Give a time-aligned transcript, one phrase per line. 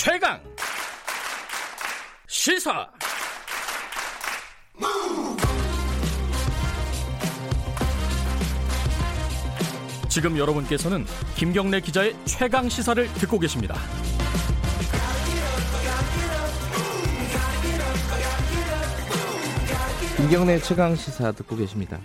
[0.00, 0.40] 최강
[2.28, 2.88] 시사
[10.08, 13.74] 지금 여러분께서는 김경래 기자의 최강 시사를 듣고 계십니다.
[20.16, 21.98] 김경래 최강 시사 듣고 계십니다.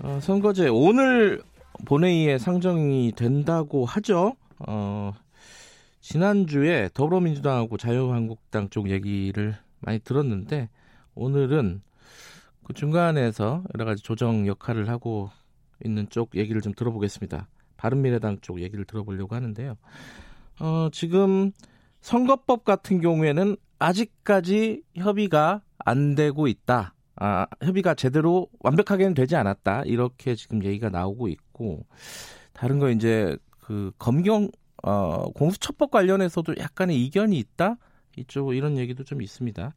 [0.00, 1.42] 어, 선거제 오늘
[1.86, 4.34] 본회의에 상정이 된다고 하죠.
[4.58, 5.14] 어,
[6.08, 10.70] 지난주에 더불어민주당하고 자유한국당 쪽 얘기를 많이 들었는데
[11.14, 11.82] 오늘은
[12.64, 15.28] 그 중간에서 여러 가지 조정 역할을 하고
[15.84, 17.46] 있는 쪽 얘기를 좀 들어보겠습니다.
[17.76, 19.76] 바른미래당 쪽 얘기를 들어보려고 하는데요.
[20.60, 21.52] 어, 지금
[22.00, 26.94] 선거법 같은 경우에는 아직까지 협의가 안 되고 있다.
[27.16, 29.82] 아, 협의가 제대로 완벽하게는 되지 않았다.
[29.84, 31.84] 이렇게 지금 얘기가 나오고 있고
[32.54, 34.48] 다른 거 이제 그 검경
[34.82, 37.76] 어, 공수처법 관련해서도 약간의 이견이 있다.
[38.16, 39.74] 이쪽 이런 얘기도 좀 있습니다.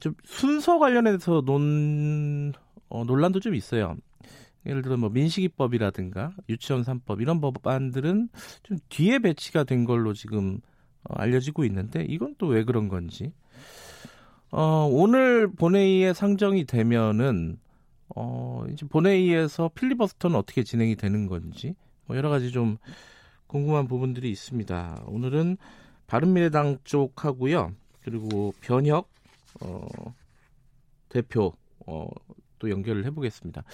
[0.00, 2.52] 좀 순서 관련해서 논
[2.88, 3.96] 어, 논란도 좀 있어요.
[4.66, 8.28] 예를 들어 뭐 민식이법이라든가 유치원 3법 이런 법안들은
[8.62, 10.60] 좀 뒤에 배치가 된 걸로 지금
[11.04, 13.32] 어, 알려지고 있는데 이건 또 왜 그런 건지
[14.50, 17.58] 어, 오늘 본회의에 상정이 되면은
[18.16, 21.74] 어, 이제 본회의에서 필리버스터는 어떻게 진행이 되는 건지
[22.06, 22.78] 뭐 여러 가지 좀
[23.48, 25.02] 궁금한 부분들이 있습니다.
[25.06, 25.56] 오늘은
[26.06, 27.72] 바른미래당 쪽하고요.
[28.02, 29.08] 그리고 변혁
[29.60, 29.86] 어,
[31.08, 31.52] 대표
[31.86, 32.06] 어,
[32.58, 33.64] 또 연결을 해보겠습니다.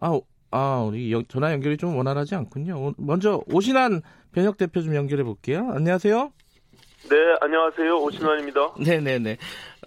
[0.00, 0.18] 아,
[0.50, 2.94] 아 우리 연, 전화 연결이 좀 원활하지 않군요.
[2.96, 4.00] 먼저 오신환
[4.32, 5.68] 변혁 대표 좀 연결해 볼게요.
[5.72, 6.32] 안녕하세요.
[7.10, 7.98] 네, 안녕하세요.
[7.98, 8.74] 오신환입니다.
[8.84, 9.36] 네 네 네.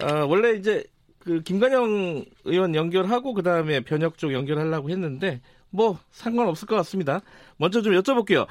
[0.01, 0.83] 어, 원래 이제
[1.19, 7.21] 그 김관영 의원 연결하고 그 다음에 변혁 쪽 연결하려고 했는데 뭐 상관없을 것 같습니다.
[7.57, 8.47] 먼저 좀 여쭤볼게요.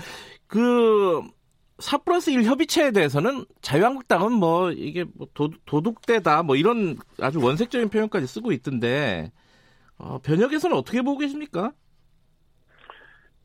[0.49, 7.89] 그4 플러스 1 협의체에 대해서는 자유한국당은 뭐 이게 뭐 도, 도둑대다 뭐 이런 아주 원색적인
[7.91, 9.33] 표현까지 쓰고 있던데
[9.99, 11.73] 어, 변혁에서는 어떻게 보고 계십니까?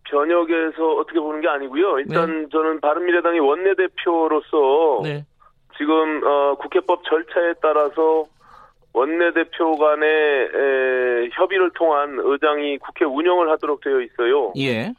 [0.03, 1.99] 변혁에서 어떻게 보는 게 아니고요.
[1.99, 2.47] 일단 네.
[2.51, 5.25] 저는 바른미래당의 원내대표로서 네.
[5.77, 8.25] 지금 어, 국회법 절차에 따라서
[8.93, 14.53] 원내대표 간의 에, 협의를 통한 의장이 국회 운영을 하도록 되어 있어요.
[14.57, 14.93] 예.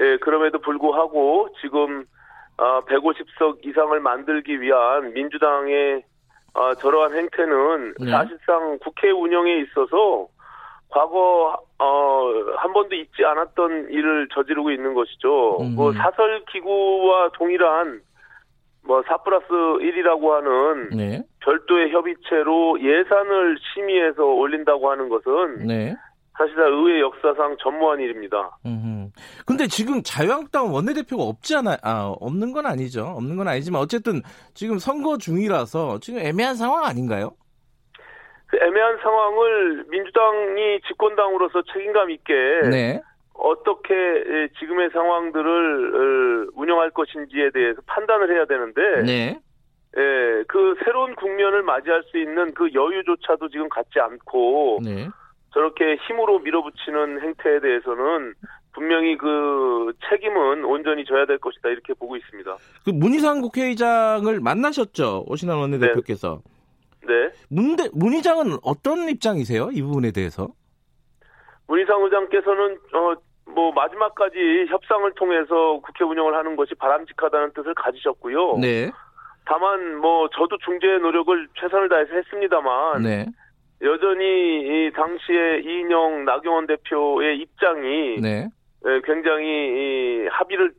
[0.00, 2.04] 예, 그럼에도 불구하고 지금
[2.58, 6.02] 어, 150석 이상을 만들기 위한 민주당의
[6.54, 8.10] 어, 저러한 행태는 네.
[8.10, 10.28] 사실상 국회 운영에 있어서
[10.88, 15.58] 과거 어, 한 번도 있지 않았던 일을 저지르고 있는 것이죠.
[15.60, 15.74] 음.
[15.74, 18.00] 뭐 사설 기구와 동일한
[18.86, 21.22] 뭐4 플러스 1이라고 하는 네.
[21.40, 25.94] 별도의 협의체로 예산을 심의해서 올린다고 하는 것은 네.
[26.38, 28.58] 사실상 의회 역사상 전무한 일입니다.
[28.66, 29.10] 음.
[29.46, 33.06] 근데 지금 자유한국당 원내대표가 없지 않아, 아, 없는 건 아니죠.
[33.16, 34.20] 없는 건 아니지만 어쨌든
[34.52, 37.30] 지금 선거 중이라서 지금 애매한 상황 아닌가요?
[38.48, 42.34] 그 애매한 상황을 민주당이 집권당으로서 책임감 있게
[42.70, 43.00] 네.
[43.38, 43.94] 어떻게
[44.58, 49.40] 지금의 상황들을 어, 운영할 것인지에 대해서 판단을 해야 되는데 네.
[49.98, 55.08] 예, 그 새로운 국면을 맞이할 수 있는 그 여유조차도 지금 갖지 않고 네.
[55.54, 58.34] 저렇게 힘으로 밀어붙이는 행태에 대해서는
[58.72, 62.56] 분명히 그 책임은 온전히 져야 될 것이다 이렇게 보고 있습니다.
[62.84, 66.42] 그 문희상 국회의장을 만나셨죠 오신환 원내대표께서.
[66.44, 66.46] 네.
[67.06, 67.30] 네.
[67.48, 69.70] 문대, 문의장은 어떤 입장이세요?
[69.72, 70.48] 이 부분에 대해서?
[71.68, 73.14] 문희상 의장께서는 어,
[73.46, 78.58] 뭐 마지막까지 협상을 통해서 국회 운영을 하는 것이 바람직하다는 뜻을 가지셨고요.
[78.58, 78.90] 네.
[79.44, 83.26] 다만 뭐 저도 중재 노력을 최선을 다해서 했습니다만 네.
[83.82, 88.48] 여전히 이 당시에 이인영 나경원 대표의 입장이 네.
[88.86, 90.72] 예, 굉장히 이 합의를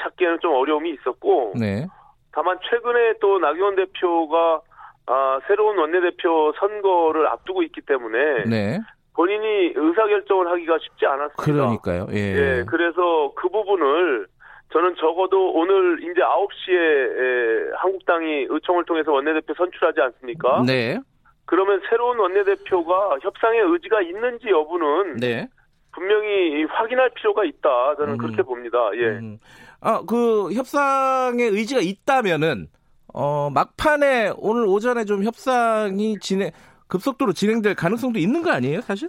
[0.00, 1.86] 찾기에는 좀 어려움이 있었고 네.
[2.32, 4.60] 다만 최근에 또 나경원 대표가
[5.06, 8.78] 아, 새로운 원내대표 선거를 앞두고 있기 때문에 네.
[9.14, 11.42] 본인이 의사결정을 하기가 쉽지 않았습니다.
[11.42, 12.06] 그러니까요.
[12.12, 12.16] 예.
[12.16, 12.64] 예.
[12.66, 14.26] 그래서 그 부분을
[14.72, 20.64] 저는 적어도 오늘 이제 9시에 에, 한국당이 의총을 통해서 원내대표 선출하지 않습니까?
[20.66, 20.98] 네.
[21.46, 25.46] 그러면 새로운 원내대표가 협상의 의지가 있는지 여부는 네.
[25.92, 27.94] 분명히 확인할 필요가 있다.
[27.96, 28.18] 저는 음.
[28.18, 28.78] 그렇게 봅니다.
[28.94, 29.06] 예.
[29.18, 29.38] 음.
[29.80, 32.66] 아, 그 협상의 의지가 있다면은
[33.12, 36.50] 어, 막판에 오늘 오전에 좀 협상이 진행
[36.88, 39.08] 급속도로 진행될 가능성도 있는 거 아니에요, 사실?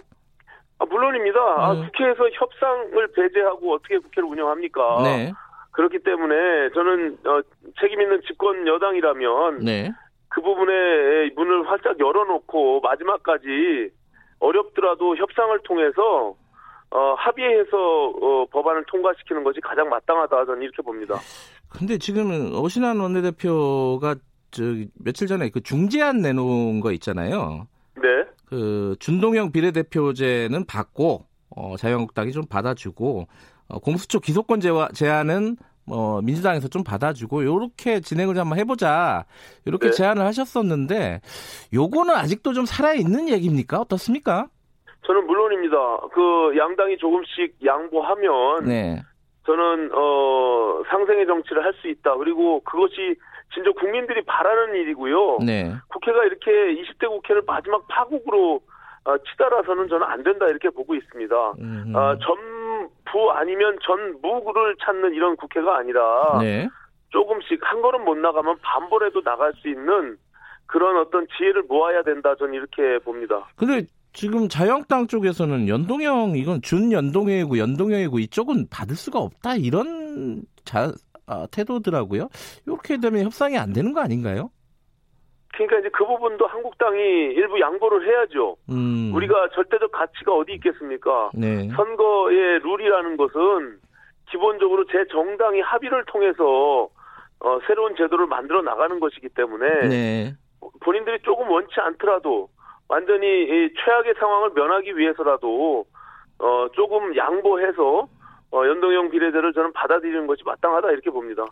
[0.78, 1.40] 아, 물론입니다.
[1.40, 1.80] 아, 네.
[1.80, 5.02] 아, 국회에서 협상을 배제하고 어떻게 국회를 운영합니까?
[5.02, 5.32] 네.
[5.72, 7.40] 그렇기 때문에 저는 어,
[7.80, 9.92] 책임 있는 집권 여당이라면 네.
[10.28, 13.90] 그 부분에 문을 활짝 열어놓고 마지막까지
[14.38, 16.34] 어렵더라도 협상을 통해서
[16.90, 21.16] 어, 합의해서 어, 법안을 통과시키는 것이 가장 마땅하다 저는 이렇게 봅니다.
[21.68, 24.14] 근데 지금 오신환 원내대표가
[24.56, 24.62] 저
[24.94, 27.66] 며칠 전에 그 중재안 내놓은 거 있잖아요.
[27.96, 28.24] 네.
[28.46, 33.26] 그 준동형 비례대표제는 받고 어, 자유한국당이 좀 받아주고
[33.68, 39.26] 어, 공수처 기소권 제와, 제안은 뭐 민주당에서 좀 받아주고 요렇게 진행을 좀 한번 해보자
[39.66, 39.92] 이렇게 네.
[39.92, 41.20] 제안을 하셨었는데
[41.74, 44.48] 요거는 아직도 좀 살아 있는 얘기입니까 어떻습니까?
[45.06, 45.76] 저는 물론입니다.
[46.12, 49.02] 그 양당이 조금씩 양보하면 네,
[49.46, 52.16] 저는 어 상생의 정치를 할 수 있다.
[52.16, 53.16] 그리고 그것이
[53.54, 55.38] 진짜 국민들이 바라는 일이고요.
[55.44, 58.60] 네, 국회가 이렇게 20대 국회를 마지막 파국으로
[59.04, 61.52] 어, 치달아서는 저는 안 된다 이렇게 보고 있습니다.
[61.60, 66.68] 음, 어, 전부 아니면 전무를 찾는 이런 국회가 아니라 네,
[67.10, 70.16] 조금씩 한 걸음 못 나가면 반벌에도 나갈 수 있는
[70.66, 72.34] 그런 어떤 지혜를 모아야 된다.
[72.36, 73.46] 저는 이렇게 봅니다.
[73.56, 80.90] 근데 지금 자유한국당 쪽에서는 연동형 이건 준연동형이고 연동형이고 이쪽은 받을 수가 없다 이런 자,
[81.26, 82.28] 아, 태도더라고요.
[82.64, 84.48] 이렇게 되면 협상이 안 되는 거 아닌가요?
[85.52, 88.56] 그러니까 이제 그 부분도 한국당이 일부 양보를 해야죠.
[88.70, 91.30] 음, 우리가 절대적 가치가 어디 있겠습니까?
[91.34, 93.80] 네, 선거의 룰이라는 것은
[94.30, 96.88] 기본적으로 제 정당이 합의를 통해서
[97.40, 100.34] 어, 새로운 제도를 만들어 나가는 것이기 때문에 네,
[100.80, 102.48] 본인들이 조금 원치 않더라도
[102.88, 105.84] 완전히 이 최악의 상황을 면하기 위해서라도
[106.38, 108.08] 어, 조금 양보해서
[108.52, 111.44] 어, 연동형 비례대를 저는 받아들이는 것이 마땅하다 이렇게 봅니다.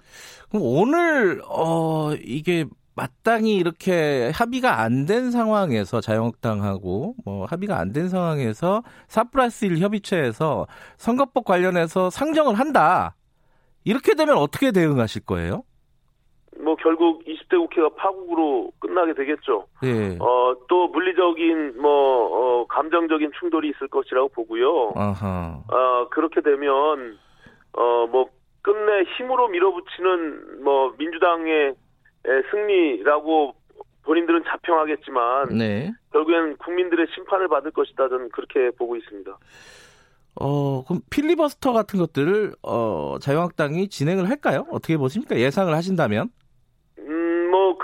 [0.50, 2.64] 그럼 오늘 어 이게
[2.94, 9.78] 마땅히 이렇게 합의가 안 된 상황에서 자유한국당하고 뭐 합의가 안 된 상황에서 4 플러스 1
[9.78, 10.66] 협의체에서
[10.96, 13.16] 선거법 관련해서 상정을 한다.
[13.84, 15.64] 이렇게 되면 어떻게 대응하실 거예요?
[16.84, 19.66] 뭐 결국 20대 국회가 파국으로 끝나게 되겠죠.
[19.84, 20.16] 예.
[20.20, 24.92] 어, 또 물리적인 뭐 어, 감정적인 충돌이 있을 것이라고 보고요.
[24.94, 25.62] 아하.
[25.68, 27.18] 어, 그렇게 되면
[27.72, 28.28] 어, 뭐
[28.62, 31.74] 끝내 힘으로 밀어붙이는 뭐 민주당의
[32.26, 33.54] 에, 승리라고
[34.04, 35.92] 본인들은 자평하겠지만 네.
[36.12, 39.38] 결국엔 국민들의 심판을 받을 것이다 저는 그렇게 보고 있습니다.
[40.36, 44.66] 어, 그럼 필리버스터 같은 것들을 어, 자유한국당이 진행을 할까요?
[44.70, 45.36] 어떻게 보십니까?
[45.36, 46.30] 예상을 하신다면?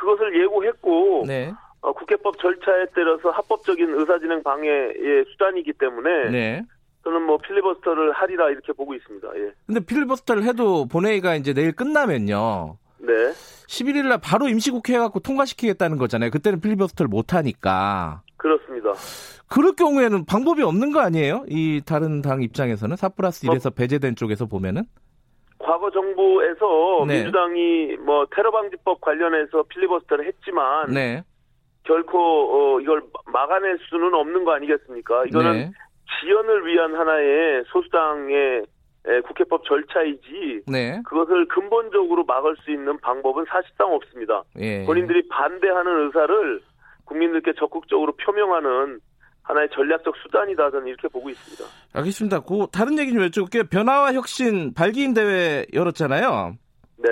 [0.00, 1.52] 그것을 예고했고 네.
[1.82, 6.62] 어, 국회법 절차에 따라서 합법적인 의사진행 방해의 수단이기 때문에 네.
[7.04, 9.28] 저는 뭐 필리버스터를 하리라 이렇게 보고 있습니다.
[9.36, 9.52] 예.
[9.66, 12.76] 근데 필리버스터를 해도 본회의가 이제 내일 끝나면요.
[12.98, 13.12] 네.
[13.68, 16.30] 11일 날 바로 임시국회 해갖고 통과시키겠다는 거잖아요.
[16.30, 18.22] 그때는 필리버스터를 못 하니까.
[18.36, 18.92] 그렇습니다.
[19.48, 21.44] 그럴 경우에는 방법이 없는 거 아니에요?
[21.48, 24.84] 이 다른 당 입장에서는 4 플러스 1에서 배제된 쪽에서 보면은?
[25.70, 27.18] 과거 정부에서 네.
[27.18, 31.22] 민주당이 뭐 테러 방지법 관련해서 필리버스터를 했지만 네.
[31.84, 35.26] 결코 어, 이걸 막아낼 수는 없는 거 아니겠습니까?
[35.26, 35.70] 이거는 네.
[36.18, 38.64] 지연을 위한 하나의 소수당의
[39.06, 41.00] 에, 국회법 절차이지 네.
[41.06, 44.42] 그것을 근본적으로 막을 수 있는 방법은 사실상 없습니다.
[44.58, 44.84] 예.
[44.84, 46.60] 본인들이 반대하는 의사를
[47.04, 48.98] 국민들께 적극적으로 표명하는
[49.50, 51.64] 하나의 전략적 수단이다 저는 이렇게 보고 있습니다.
[51.92, 52.40] 알겠습니다.
[52.40, 53.68] 그 다른 얘기 좀 여쭤볼게요.
[53.68, 56.56] 변화와 혁신 발기인 대회 열었잖아요.
[56.98, 57.08] 네.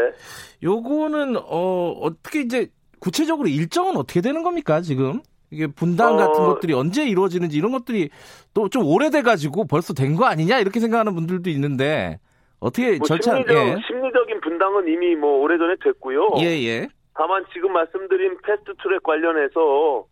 [0.63, 2.69] 요거는 어 어떻게 이제
[3.01, 5.21] 구체적으로 일정은 어떻게 되는 겁니까 지금?
[5.51, 8.11] 이게 분당 어, 같은 것들이 언제 이루어지는지 이런 것들이
[8.55, 12.19] 또 좀 오래돼 가지고 벌써 된 거 아니냐 이렇게 생각하는 분들도 있는데
[12.61, 13.77] 어떻게 뭐 절차 심리적, 예.
[13.87, 16.31] 심리적인 분당은 이미 뭐 오래전에 됐고요.
[16.41, 16.89] 예, 예.
[17.15, 20.05] 다만 지금 말씀드린 패스트트랙 관련해서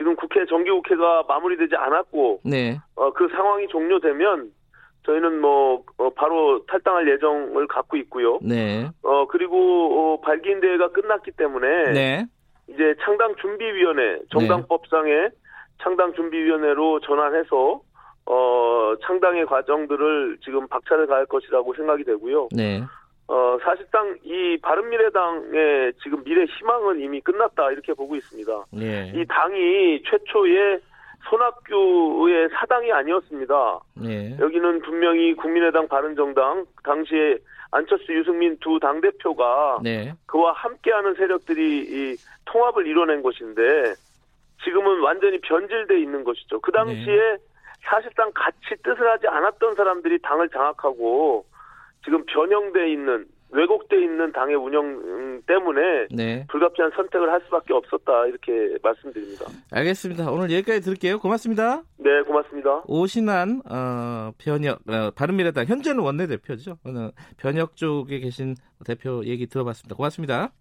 [0.00, 2.78] 지금 국회 정기 국회가 마무리되지 않았고 네.
[2.96, 4.50] 어, 그 상황이 종료되면
[5.04, 8.38] 저희는 뭐 어, 바로 탈당할 예정을 갖고 있고요.
[8.40, 8.88] 네.
[9.02, 12.24] 어 그리고 어, 발기인 대회가 끝났기 때문에 네.
[12.68, 15.32] 이제 창당 준비위원회 정당법상의
[15.82, 17.82] 창당 준비위원회로 전환해서
[18.24, 22.48] 어 창당의 과정들을 지금 박차를 가할 것이라고 생각이 되고요.
[22.56, 22.80] 네.
[23.30, 28.64] 어 사실상 이 바른미래당의 지금 미래 희망은 이미 끝났다 이렇게 보고 있습니다.
[28.72, 29.12] 네.
[29.14, 30.80] 이 당이 최초의
[31.28, 33.78] 손학규의 사당이 아니었습니다.
[34.02, 34.36] 네.
[34.40, 37.38] 여기는 분명히 국민의당 바른정당 당시에
[37.70, 40.12] 안철수 유승민 두 당 대표가 네.
[40.26, 43.94] 그와 함께하는 세력들이 이 통합을 이뤄낸 것인데
[44.64, 46.58] 지금은 완전히 변질돼 있는 것이죠.
[46.60, 47.36] 그 당시에
[47.82, 51.44] 사실상 같이 뜻을 하지 않았던 사람들이 당을 장악하고
[52.04, 56.46] 지금 변형돼 있는 왜곡돼 있는 당의 운영 음, 때문에 네.
[56.48, 59.46] 불가피한 선택을 할 수밖에 없었다 이렇게 말씀드립니다.
[59.72, 60.30] 알겠습니다.
[60.30, 61.18] 오늘 여기까지 들을게요.
[61.18, 61.82] 고맙습니다.
[61.98, 62.82] 네, 고맙습니다.
[62.86, 66.78] 오신한 어, 변혁 어, 바른미래당 현재는 원내대표죠.
[66.84, 68.54] 오늘 변혁 쪽에 계신
[68.86, 69.96] 대표 얘기 들어봤습니다.
[69.96, 70.52] 고맙습니다.